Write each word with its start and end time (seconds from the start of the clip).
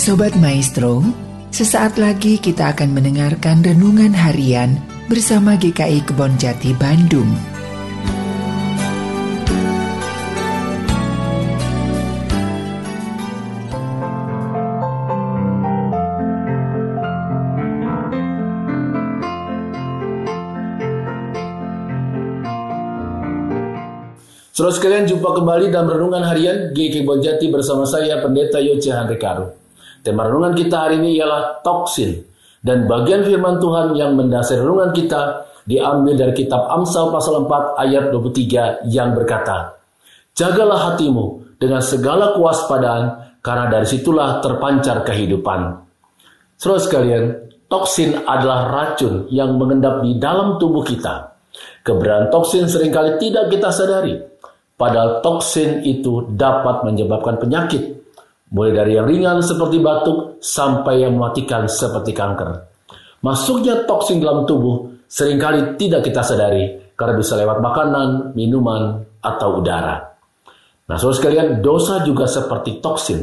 Sobat 0.00 0.32
Maestro, 0.40 1.04
sesaat 1.52 2.00
lagi 2.00 2.40
kita 2.40 2.72
akan 2.72 2.96
mendengarkan 2.96 3.60
renungan 3.60 4.16
harian 4.16 4.80
bersama 5.12 5.60
GKI 5.60 6.08
Kebon 6.08 6.40
Jati 6.40 6.72
Bandung. 6.72 7.28
Saudara 24.48 24.72
sekalian 24.72 25.04
jumpa 25.04 25.28
kembali 25.28 25.68
dalam 25.68 25.92
renungan 25.92 26.24
harian 26.24 26.72
GK 26.72 27.04
Bonjati 27.04 27.52
bersama 27.52 27.84
saya 27.84 28.16
Pendeta 28.24 28.64
Yoce 28.64 28.96
Handrikaru. 28.96 29.59
Tema 30.00 30.28
renungan 30.28 30.56
kita 30.56 30.88
hari 30.88 30.96
ini 31.00 31.20
ialah 31.20 31.60
toksin 31.60 32.24
dan 32.60 32.88
bagian 32.88 33.24
firman 33.24 33.60
Tuhan 33.60 33.96
yang 33.96 34.16
mendasari 34.16 34.60
renungan 34.60 34.92
kita 34.96 35.48
diambil 35.64 36.16
dari 36.16 36.32
kitab 36.32 36.68
Amsal 36.72 37.12
pasal 37.12 37.44
4 37.44 37.84
ayat 37.84 38.04
23 38.12 38.88
yang 38.88 39.12
berkata, 39.12 39.76
Jagalah 40.32 40.92
hatimu 40.92 41.56
dengan 41.60 41.84
segala 41.84 42.32
kewaspadaan 42.32 43.36
karena 43.44 43.68
dari 43.68 43.86
situlah 43.88 44.40
terpancar 44.40 45.04
kehidupan. 45.04 45.84
Saudara 46.56 46.80
sekalian, 46.80 47.24
toksin 47.68 48.16
adalah 48.24 48.72
racun 48.72 49.28
yang 49.32 49.56
mengendap 49.56 50.00
di 50.04 50.16
dalam 50.16 50.56
tubuh 50.56 50.84
kita. 50.84 51.36
Keberadaan 51.84 52.28
toksin 52.32 52.68
sering 52.68 52.92
kali 52.92 53.16
tidak 53.20 53.52
kita 53.52 53.72
sadari 53.72 54.30
Padahal 54.80 55.20
toksin 55.20 55.84
itu 55.84 56.24
dapat 56.32 56.88
menyebabkan 56.88 57.36
penyakit, 57.36 58.00
mulai 58.50 58.72
dari 58.74 58.98
yang 58.98 59.06
ringan 59.06 59.38
seperti 59.42 59.78
batuk 59.78 60.42
sampai 60.42 61.06
yang 61.06 61.14
mematikan 61.14 61.70
seperti 61.70 62.10
kanker. 62.10 62.66
Masuknya 63.22 63.86
toksin 63.86 64.18
dalam 64.18 64.48
tubuh 64.48 64.90
sering 65.06 65.38
kali 65.38 65.78
tidak 65.78 66.06
kita 66.06 66.22
sadari 66.24 66.94
karena 66.98 67.14
bisa 67.16 67.38
lewat 67.38 67.58
makanan, 67.62 68.36
minuman, 68.36 69.06
atau 69.20 69.60
udara. 69.60 70.16
Nah, 70.88 70.96
saudara 70.98 71.16
sekalian, 71.16 71.48
dosa 71.62 72.02
juga 72.02 72.26
seperti 72.26 72.82
toksin. 72.82 73.20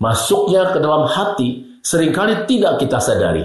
Masuknya 0.00 0.72
ke 0.72 0.78
dalam 0.80 1.04
hati 1.06 1.80
sering 1.82 2.14
kali 2.14 2.46
tidak 2.48 2.80
kita 2.80 2.98
sadari. 2.98 3.44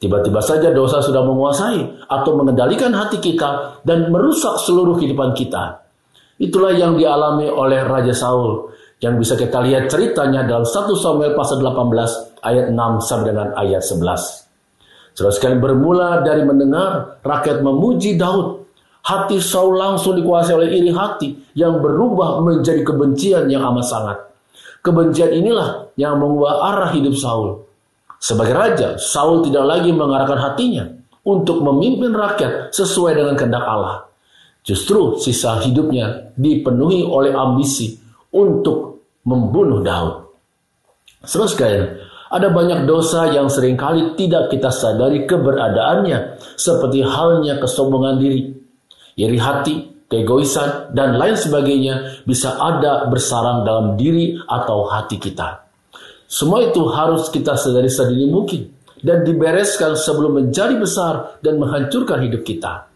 Tiba-tiba 0.00 0.40
saja 0.40 0.72
dosa 0.72 1.04
sudah 1.04 1.20
menguasai 1.20 2.08
atau 2.08 2.32
mengendalikan 2.32 2.88
hati 2.96 3.20
kita 3.20 3.84
dan 3.84 4.08
merusak 4.08 4.56
seluruh 4.64 4.96
kehidupan 4.96 5.36
kita. 5.36 5.84
Itulah 6.40 6.72
yang 6.72 6.96
dialami 6.96 7.52
oleh 7.52 7.84
Raja 7.84 8.16
Saul 8.16 8.72
yang 9.00 9.16
bisa 9.16 9.32
kita 9.34 9.64
lihat 9.64 9.88
ceritanya 9.88 10.44
dalam 10.44 10.68
1 10.68 10.76
Samuel 10.92 11.32
pasal 11.32 11.64
18 11.64 12.44
ayat 12.44 12.66
6 12.68 13.08
sampai 13.08 13.26
dengan 13.32 13.48
ayat 13.56 13.80
11. 13.80 15.16
Saudara 15.16 15.32
sekalian 15.34 15.60
bermula 15.60 16.20
dari 16.20 16.44
mendengar 16.44 17.20
rakyat 17.24 17.64
memuji 17.64 18.20
Daud. 18.20 18.60
Hati 19.00 19.40
Saul 19.40 19.80
langsung 19.80 20.12
dikuasai 20.12 20.52
oleh 20.52 20.76
iri 20.76 20.92
hati 20.92 21.32
yang 21.56 21.80
berubah 21.80 22.44
menjadi 22.44 22.84
kebencian 22.84 23.48
yang 23.48 23.64
amat 23.72 23.84
sangat. 23.88 24.18
Kebencian 24.84 25.32
inilah 25.32 25.88
yang 25.96 26.20
mengubah 26.20 26.68
arah 26.68 26.92
hidup 26.92 27.16
Saul. 27.16 27.64
Sebagai 28.20 28.52
raja, 28.52 28.88
Saul 29.00 29.40
tidak 29.40 29.64
lagi 29.64 29.88
mengarahkan 29.96 30.36
hatinya 30.36 30.84
untuk 31.24 31.64
memimpin 31.64 32.12
rakyat 32.12 32.76
sesuai 32.76 33.16
dengan 33.16 33.34
kehendak 33.40 33.64
Allah. 33.64 34.04
Justru 34.60 35.16
sisa 35.16 35.56
hidupnya 35.64 36.36
dipenuhi 36.36 37.00
oleh 37.00 37.32
ambisi 37.32 37.99
untuk 38.34 39.06
membunuh 39.26 39.82
Daud. 39.82 40.30
Terus 41.26 41.52
sekalian, 41.52 42.00
ada 42.30 42.48
banyak 42.48 42.86
dosa 42.86 43.28
yang 43.30 43.50
sering 43.50 43.74
kali 43.74 44.14
tidak 44.14 44.48
kita 44.48 44.70
sadari 44.70 45.26
keberadaannya, 45.26 46.40
seperti 46.56 47.02
halnya 47.04 47.58
kesombongan 47.58 48.16
diri, 48.22 48.54
iri 49.18 49.38
hati, 49.38 50.06
keegoisan, 50.06 50.94
dan 50.94 51.18
lain 51.18 51.36
sebagainya 51.36 52.24
bisa 52.24 52.56
ada 52.56 53.10
bersarang 53.10 53.66
dalam 53.66 53.98
diri 53.98 54.38
atau 54.46 54.88
hati 54.88 55.18
kita. 55.18 55.66
Semua 56.30 56.62
itu 56.62 56.86
harus 56.86 57.26
kita 57.28 57.58
sadari 57.58 57.90
sedini 57.90 58.30
mungkin 58.30 58.70
dan 59.02 59.26
dibereskan 59.26 59.98
sebelum 59.98 60.38
menjadi 60.38 60.78
besar 60.78 61.42
dan 61.42 61.58
menghancurkan 61.58 62.22
hidup 62.22 62.46
kita 62.46 62.89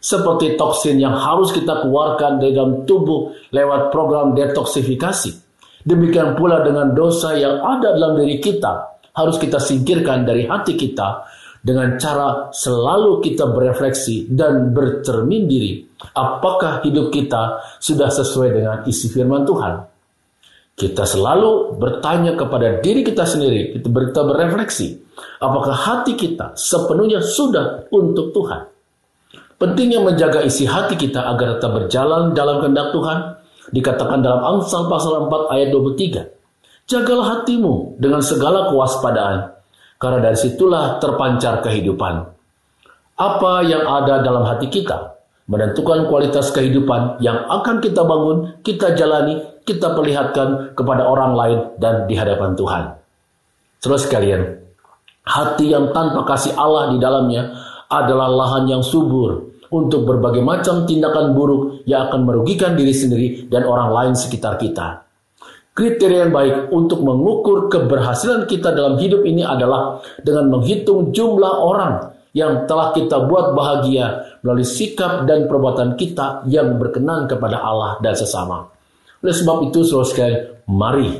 seperti 0.00 0.56
toksin 0.56 0.96
yang 0.96 1.12
harus 1.12 1.52
kita 1.52 1.84
keluarkan 1.84 2.40
dari 2.40 2.56
dalam 2.56 2.88
tubuh 2.88 3.36
lewat 3.52 3.92
program 3.92 4.32
detoksifikasi. 4.32 5.52
Demikian 5.84 6.36
pula 6.36 6.64
dengan 6.64 6.92
dosa 6.96 7.36
yang 7.36 7.60
ada 7.60 7.96
dalam 7.96 8.16
diri 8.16 8.40
kita 8.40 9.00
harus 9.16 9.36
kita 9.36 9.60
singkirkan 9.60 10.24
dari 10.24 10.48
hati 10.48 10.76
kita 10.76 11.24
dengan 11.60 12.00
cara 12.00 12.48
selalu 12.52 13.20
kita 13.20 13.52
berefleksi 13.52 14.32
dan 14.32 14.72
bercermin 14.72 15.44
diri 15.44 15.84
apakah 16.16 16.80
hidup 16.80 17.12
kita 17.12 17.60
sudah 17.76 18.08
sesuai 18.08 18.48
dengan 18.48 18.76
isi 18.88 19.12
firman 19.12 19.44
Tuhan. 19.44 19.74
Kita 20.80 21.04
selalu 21.04 21.76
bertanya 21.76 22.32
kepada 22.40 22.80
diri 22.80 23.04
kita 23.04 23.28
sendiri, 23.28 23.76
kita 23.76 24.20
berefleksi, 24.24 24.96
apakah 25.44 25.76
hati 25.76 26.16
kita 26.16 26.56
sepenuhnya 26.56 27.20
sudah 27.20 27.84
untuk 27.92 28.32
Tuhan. 28.32 28.79
Pentingnya 29.60 30.00
menjaga 30.00 30.40
isi 30.40 30.64
hati 30.64 30.96
kita 30.96 31.20
agar 31.20 31.60
tetap 31.60 31.76
berjalan 31.76 32.32
dalam 32.32 32.64
kehendak 32.64 32.96
Tuhan 32.96 33.18
dikatakan 33.76 34.24
dalam 34.24 34.40
Amsal 34.40 34.88
pasal 34.88 35.28
4 35.28 35.52
ayat 35.52 35.68
23. 35.68 36.88
Jagalah 36.88 37.26
hatimu 37.38 38.00
dengan 38.00 38.24
segala 38.24 38.72
kewaspadaan, 38.72 39.52
karena 40.00 40.18
dari 40.24 40.38
situlah 40.40 40.96
terpancar 40.96 41.60
kehidupan. 41.60 42.24
Apa 43.20 43.60
yang 43.68 43.84
ada 43.84 44.24
dalam 44.24 44.48
hati 44.48 44.72
kita 44.72 45.20
menentukan 45.44 46.08
kualitas 46.08 46.48
kehidupan 46.56 47.20
yang 47.20 47.44
akan 47.44 47.84
kita 47.84 48.00
bangun, 48.00 48.64
kita 48.64 48.96
jalani, 48.96 49.44
kita 49.68 49.92
perlihatkan 49.92 50.72
kepada 50.72 51.04
orang 51.04 51.36
lain 51.36 51.58
dan 51.76 52.08
di 52.08 52.16
hadapan 52.16 52.56
Tuhan. 52.56 52.96
Terus 53.84 54.08
sekalian, 54.08 54.56
hati 55.28 55.68
yang 55.68 55.92
tanpa 55.92 56.24
kasih 56.24 56.56
Allah 56.56 56.96
di 56.96 56.96
dalamnya 56.96 57.69
adalah 57.90 58.30
lahan 58.30 58.70
yang 58.70 58.82
subur 58.86 59.50
untuk 59.70 60.06
berbagai 60.06 60.42
macam 60.42 60.86
tindakan 60.86 61.34
buruk 61.34 61.82
yang 61.86 62.10
akan 62.10 62.22
merugikan 62.22 62.78
diri 62.78 62.94
sendiri 62.94 63.28
dan 63.50 63.66
orang 63.66 63.90
lain 63.90 64.14
sekitar 64.14 64.58
kita. 64.58 65.02
Kriteria 65.74 66.26
yang 66.26 66.34
baik 66.34 66.54
untuk 66.74 67.02
mengukur 67.02 67.70
keberhasilan 67.70 68.46
kita 68.50 68.74
dalam 68.74 68.98
hidup 68.98 69.22
ini 69.22 69.46
adalah 69.46 70.02
dengan 70.22 70.50
menghitung 70.50 71.14
jumlah 71.14 71.54
orang 71.62 72.10
yang 72.30 72.66
telah 72.66 72.94
kita 72.94 73.26
buat 73.26 73.54
bahagia 73.54 74.38
melalui 74.42 74.66
sikap 74.66 75.26
dan 75.26 75.50
perbuatan 75.50 75.98
kita 75.98 76.46
yang 76.46 76.78
berkenan 76.78 77.26
kepada 77.26 77.58
Allah 77.58 77.98
dan 78.02 78.14
sesama. 78.14 78.70
Oleh 79.22 79.34
sebab 79.34 79.66
itu, 79.70 79.82
saudara 79.82 80.10
sekalian, 80.10 80.38
mari, 80.66 81.10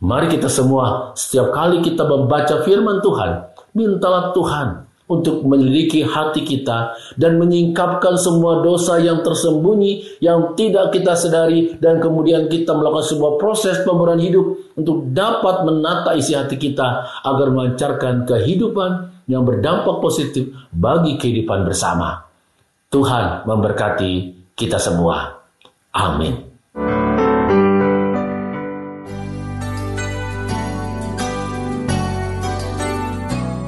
mari 0.00 0.26
kita 0.32 0.48
semua 0.48 1.12
setiap 1.16 1.52
kali 1.52 1.84
kita 1.84 2.04
membaca 2.04 2.64
firman 2.64 3.00
Tuhan, 3.04 3.30
mintalah 3.76 4.32
Tuhan 4.36 4.87
untuk 5.08 5.42
menyelidiki 5.42 6.04
hati 6.04 6.44
kita 6.44 6.92
dan 7.16 7.40
menyingkapkan 7.40 8.20
semua 8.20 8.60
dosa 8.60 9.00
yang 9.00 9.24
tersembunyi 9.24 10.20
yang 10.20 10.52
tidak 10.52 10.92
kita 10.92 11.16
sadari 11.16 11.74
dan 11.80 11.98
kemudian 11.98 12.46
kita 12.46 12.76
melakukan 12.76 13.08
sebuah 13.08 13.32
proses 13.40 13.80
pembenahan 13.82 14.20
hidup 14.20 14.46
untuk 14.76 15.08
dapat 15.10 15.64
menata 15.64 16.12
isi 16.14 16.36
hati 16.36 16.60
kita 16.60 17.08
agar 17.24 17.48
melancarkan 17.50 18.28
kehidupan 18.28 18.90
yang 19.28 19.44
berdampak 19.44 20.00
positif 20.00 20.52
bagi 20.72 21.16
kehidupan 21.20 21.64
bersama. 21.64 22.24
Tuhan 22.88 23.44
memberkati 23.44 24.12
kita 24.56 24.80
semua. 24.80 25.44
Amin. 25.92 26.47